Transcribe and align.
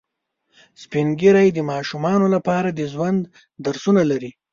سپین 0.81 1.07
ږیری 1.19 1.49
د 1.53 1.59
ماشومانو 1.71 2.25
لپاره 2.35 2.69
د 2.71 2.81
ژوند 2.93 3.21
درسونه 3.65 4.01
لري 4.11 4.31